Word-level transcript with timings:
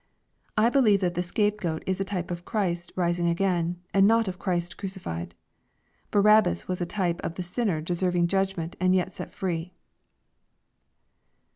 I 0.57 0.69
believe 0.71 0.99
that 1.01 1.13
tlie 1.13 1.23
scape 1.23 1.59
goat 1.61 1.83
was 1.87 1.99
a 2.01 2.03
type 2.03 2.31
of 2.31 2.43
Christ 2.43 2.91
rising 2.95 3.27
a 3.29 3.35
rain, 3.39 3.83
and 3.93 4.07
not 4.07 4.27
of 4.27 4.39
Chriist 4.39 4.75
crucified. 4.75 5.35
Barabbas 6.09 6.67
was 6.67 6.81
a 6.81 6.87
type 6.87 7.21
of 7.21 7.35
the 7.35 7.43
sinner 7.43 7.81
deserving 7.81 8.25
judgment 8.25 8.75
and 8.79 8.95
yet 8.95 9.11
set 9.13 9.31
free. 9.31 9.73